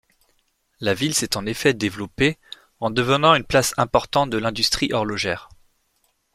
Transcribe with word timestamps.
La 0.79 0.95
ville 0.95 1.13
s'est 1.13 1.37
en 1.37 1.45
effet 1.45 1.75
développée 1.75 2.39
en 2.79 2.89
devenant 2.89 3.35
une 3.35 3.43
place 3.43 3.75
importante 3.77 4.31
de 4.31 4.39
l'industrie 4.39 4.91
horlogère. 4.93 5.47